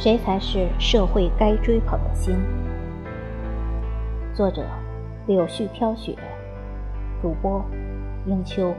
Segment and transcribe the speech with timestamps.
[0.00, 2.36] 谁才是社会该追捧的星？
[4.32, 4.64] 作者：
[5.26, 6.16] 柳絮飘雪，
[7.20, 7.64] 主播：
[8.24, 8.72] 英秋。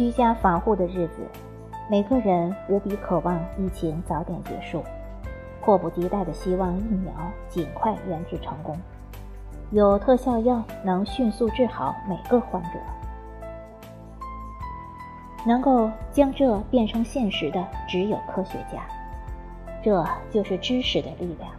[0.00, 1.18] 居家防护的日子，
[1.90, 4.82] 每个人无比渴望疫情早点结束，
[5.60, 7.12] 迫不及待的希望疫苗
[7.50, 8.74] 尽快研制成功，
[9.72, 12.70] 有特效药能迅速治好每个患者。
[15.44, 18.80] 能够将这变成现实的，只有科学家。
[19.82, 21.52] 这就是知识的力量。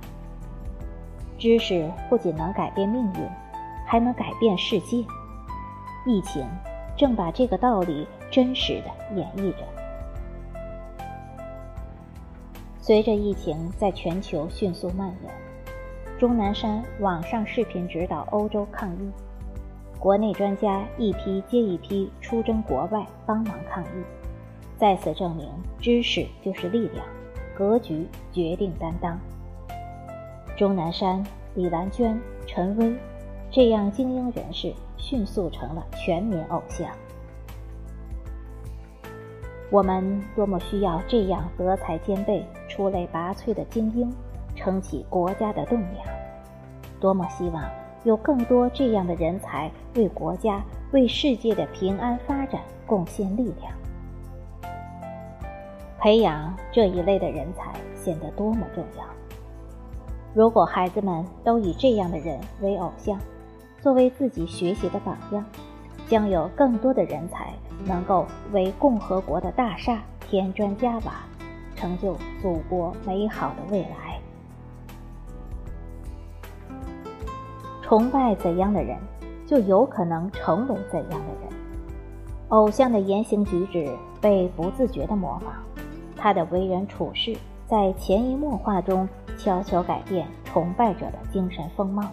[1.38, 3.30] 知识不仅能改变命运，
[3.86, 5.06] 还能改变世界。
[6.08, 6.44] 疫情。
[6.97, 9.58] 正把这个道理真实的演绎着。
[12.80, 15.32] 随着疫情在全球迅速蔓延，
[16.18, 19.12] 钟南山网上视频指导欧洲抗疫，
[20.00, 24.04] 国内专家一批接一批出征国外帮忙抗疫，
[24.78, 25.48] 再次证明
[25.80, 27.06] 知识就是力量，
[27.56, 29.20] 格局决定担当。
[30.58, 32.96] 钟南山、李兰娟、陈薇。
[33.54, 36.88] 这样精英人士迅速成了全民偶像。
[39.72, 44.13] 我们多么需要这样德才兼备、出类拔萃的精英，
[44.53, 46.05] 撑起国家的栋梁！
[47.00, 47.63] 多么希望
[48.03, 53.72] 有更多这样的人才为国家、为世界的平安发展贡献力量。
[56.02, 59.06] 培养这一类的人才显得多么重要！
[60.33, 63.17] 如果孩子们都以这样的人为偶像，
[63.80, 65.46] 作为自己学习的榜样，
[66.09, 67.53] 将有更多的人才
[67.86, 71.24] 能够为共和国的大厦添砖加瓦，
[71.75, 74.19] 成就祖国美好的未来。
[77.81, 78.97] 崇拜怎样的人，
[79.46, 81.52] 就有可能成为怎样的人。
[82.50, 83.90] 偶像的言行举止
[84.22, 85.53] 被不自觉的模仿，
[86.16, 87.36] 他的为人处事
[87.68, 92.03] 在潜移默化中悄悄改变崇拜者的精神风貌。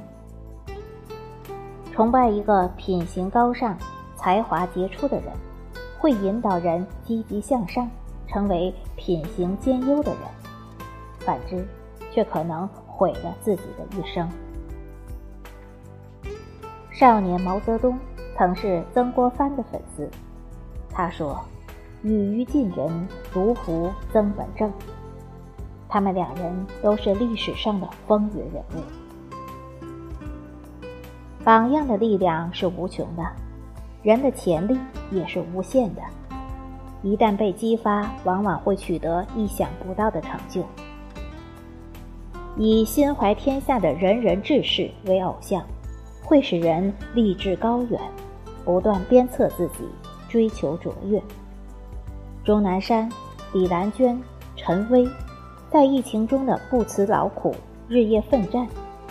[1.92, 3.76] 崇拜一个品行高尚、
[4.16, 5.32] 才华杰出的人，
[5.98, 7.90] 会引导人积极向上，
[8.26, 10.22] 成为品行兼优的人；
[11.18, 11.66] 反之，
[12.12, 14.28] 却可能毁了自己的一生。
[16.92, 17.98] 少年毛泽东
[18.36, 20.08] 曾是曾国藩的粉丝，
[20.90, 21.40] 他说
[22.02, 24.72] ：“语于近人，如服曾文正。”
[25.88, 28.82] 他们两人都是历史上的风云人物。
[31.42, 33.22] 榜样的力量是无穷的，
[34.02, 34.78] 人的潜力
[35.10, 36.02] 也是无限的。
[37.02, 40.64] 一旦被激发，往往会取得意想不到的成就。
[42.56, 45.62] 以心怀天下的仁人志士为偶像，
[46.24, 48.00] 会使人立志高远，
[48.64, 49.88] 不断鞭策自己，
[50.28, 51.22] 追求卓越。
[52.44, 53.08] 钟南山、
[53.52, 54.20] 李兰娟、
[54.56, 55.08] 陈薇，
[55.70, 57.54] 在疫情中的不辞劳苦、
[57.88, 58.66] 日夜奋战，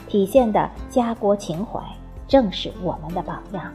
[0.08, 1.82] 体现的家国情怀。
[2.28, 3.72] 正是我们的榜样。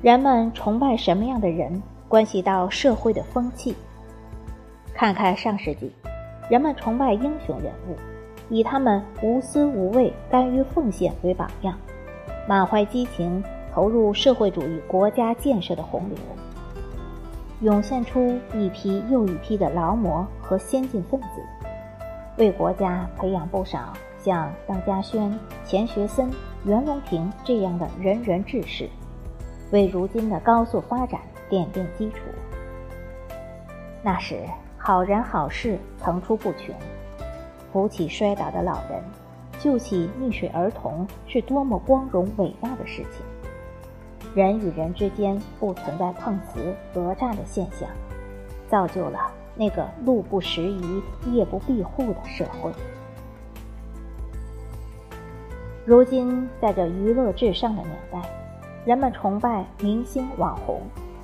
[0.00, 3.74] 人们崇拜什么样的人，关系到社会的风气。
[4.94, 5.90] 看看上世纪，
[6.48, 7.96] 人们崇拜英雄人物，
[8.48, 11.76] 以他们无私无畏、甘于奉献为榜样，
[12.46, 13.42] 满怀激情
[13.74, 16.18] 投入社会主义国家建设的洪流，
[17.62, 21.26] 涌现出一批又一批的劳模和先进分子，
[22.36, 23.92] 为国家培养不少。
[24.20, 26.28] 像邓稼轩、钱学森、
[26.64, 28.88] 袁隆平这样的仁人志士，
[29.70, 31.20] 为如今的高速发展
[31.50, 32.18] 奠定基础。
[34.02, 34.44] 那时
[34.76, 36.74] 好人好事层出不穷，
[37.72, 39.02] 扶起摔倒的老人，
[39.58, 43.22] 救起溺水儿童，是多么光荣伟大的事情！
[44.34, 47.88] 人与人之间不存在碰瓷讹诈的现象，
[48.68, 52.70] 造就了那个路不拾遗、夜不闭户的社会。
[55.84, 58.20] 如今，在这娱乐至上的年代，
[58.84, 60.80] 人们崇拜明星网红，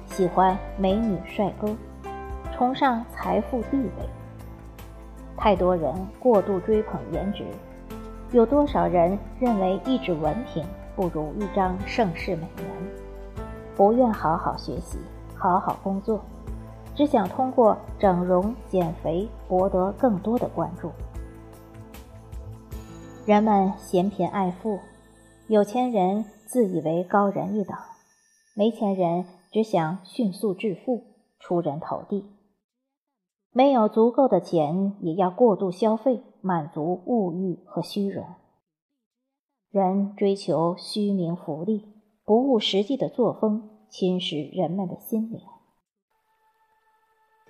[0.07, 1.75] 喜欢美女帅哥，
[2.53, 4.09] 崇尚财富地位。
[5.37, 7.45] 太多人过度追捧颜值，
[8.33, 10.65] 有多少人认为一纸文凭
[10.95, 12.67] 不如一张盛世美颜，
[13.77, 14.99] 不愿好好学习、
[15.35, 16.23] 好好工作，
[16.95, 20.91] 只想通过整容减肥博得更多的关注。
[23.25, 24.79] 人们嫌贫爱富，
[25.47, 27.77] 有钱人自以为高人一等，
[28.55, 31.05] 没钱人只想迅速致富、
[31.39, 32.25] 出人头地，
[33.51, 38.27] 没有足够的钱也要过度消费，满足物欲和虚荣。
[39.71, 41.85] 人追求虚名浮利，
[42.25, 45.41] 不务实际的作风侵蚀人们的心灵。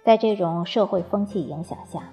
[0.04, 2.12] 在这种社会风气影响下，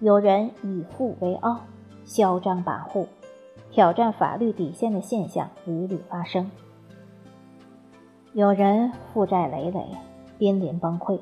[0.00, 1.60] 有人以富为傲，
[2.04, 3.06] 嚣张跋扈，
[3.70, 6.50] 挑战法律底线的现象屡屡发生。
[8.32, 9.84] 有人负债累累，
[10.38, 11.18] 濒临崩溃；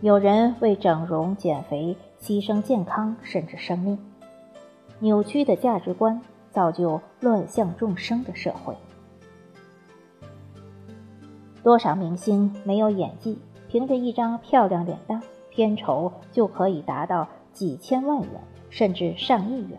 [0.00, 3.98] 有人为整容减肥牺牲健康甚至生命。
[4.98, 6.20] 扭曲的价值观
[6.50, 8.74] 造就乱象众生的社会。
[11.62, 13.38] 多少明星没有演技，
[13.68, 15.20] 凭着一张漂亮脸蛋，
[15.50, 18.30] 片酬就可以达到几千万元
[18.70, 19.78] 甚至上亿元。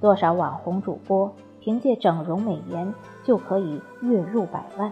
[0.00, 2.94] 多少网红主播凭借整容美颜。
[3.24, 4.90] 就可以月入百万，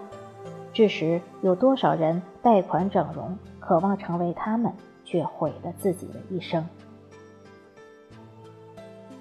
[0.70, 4.70] 致使有多少人贷款整容，渴望成为他们，
[5.06, 6.69] 却毁了自己的一生。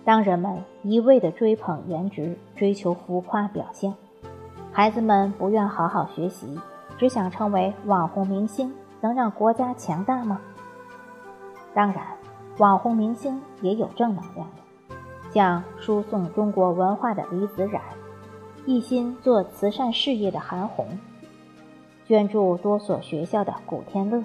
[0.04, 3.94] 当人们一味的追捧颜值，追求浮夸表现，
[4.74, 6.60] 孩子们不愿好好学习，
[6.98, 10.42] 只想成为网红明星，能让国家强大吗？
[11.74, 12.04] 当然，
[12.58, 14.62] 网红明星也有正能量的，
[15.36, 17.82] 像输送中国文化的李子冉。
[18.66, 20.88] 一心做慈善事业的韩红，
[22.08, 24.24] 捐助多所学校的古天乐，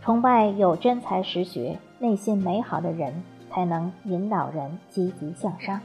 [0.00, 5.78] 崇拜有真才实学、内心美好的人，才能引导人积极向上。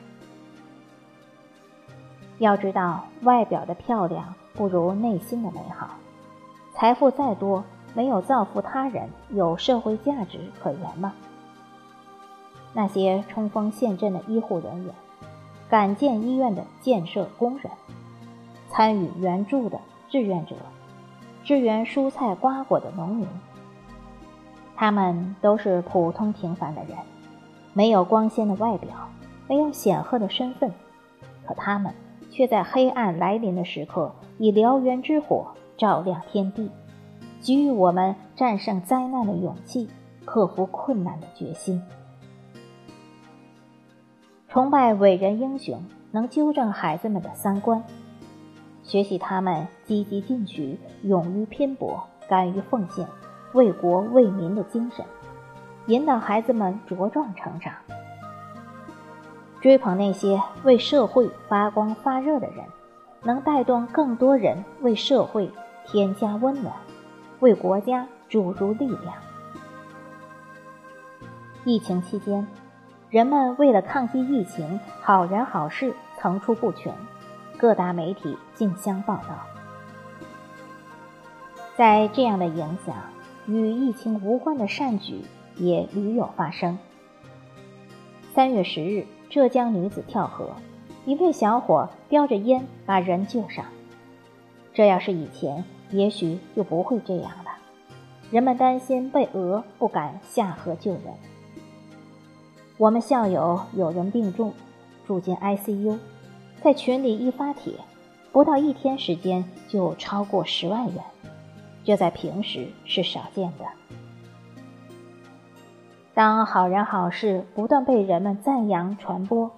[2.37, 5.89] 要知道，外表的漂亮不如内心的美好。
[6.73, 11.13] 财富再多，没有造福他人，有社会价值可言吗？
[12.77, 14.93] 那些冲锋陷阵的医护人员。
[15.67, 17.71] 敢建医院的建设工人，
[18.69, 20.55] 参与援助的志愿者，
[21.43, 23.27] 支援蔬菜瓜果的农民，
[24.75, 26.95] 他们都是普通平凡的人，
[27.73, 28.91] 没有光鲜的外表，
[29.47, 30.71] 没有显赫的身份，
[31.45, 31.91] 可他们
[32.29, 35.47] 却在黑暗来临的时刻，以燎原之火
[35.77, 36.69] 照亮天地，
[37.41, 39.89] 给予我们战胜灾难的勇气，
[40.23, 41.81] 克服困难的决心。
[44.49, 47.81] 崇拜伟人英雄，能纠正孩子们的三观；
[48.81, 53.05] 学习他们积极进取、勇于拼搏、敢于奉献、
[53.51, 55.05] 为国为民的精神，
[55.87, 57.73] 引导孩子们茁壮成长。
[59.59, 62.63] 追捧那些为社会发光发热的人，
[63.23, 65.51] 能带动更多人为社会
[65.85, 66.73] 添加温暖，
[67.41, 69.13] 为国家注入力量。
[71.65, 72.47] 疫情期间。
[73.09, 76.93] 人们为了抗击疫情，好人好事层出不穷，
[77.57, 79.47] 各大媒体竞相报道。
[81.77, 82.95] 在这样的影响，
[83.45, 85.21] 与疫情无关的善举
[85.55, 86.77] 也屡有发生。
[88.33, 90.49] 三月十日，浙江女子跳河，
[91.05, 93.63] 一位小伙叼着烟把人救上。
[94.73, 97.51] 这要是以前，也许就不会这样了。
[98.31, 101.03] 人们担心被讹，不敢下河救人。
[102.77, 104.53] 我们校友有人病重，
[105.07, 105.97] 住进 ICU，
[106.61, 107.73] 在群里一发帖，
[108.31, 111.03] 不到一天时间就超过十万元，
[111.83, 113.65] 这在平时是少见的。
[116.13, 119.49] 当好人好事不断被人们赞扬传播，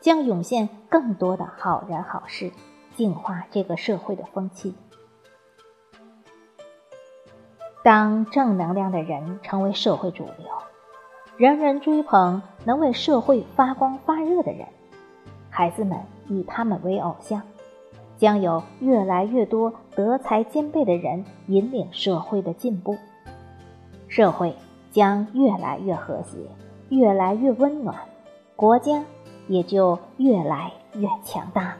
[0.00, 2.52] 将涌现更多的好人好事，
[2.94, 4.76] 净化这个社会的风气。
[7.82, 10.46] 当正能量的人成为社会主流。
[11.38, 14.66] 人人追捧能为社会发光发热的人，
[15.48, 17.40] 孩子们以他们为偶像，
[18.16, 22.96] 将有越来越多德才兼备的人引领社会的进步，
[24.08, 24.52] 社会
[24.90, 26.38] 将越来越和谐，
[26.88, 27.96] 越来越温暖，
[28.56, 29.04] 国家
[29.46, 31.76] 也就越来越强大。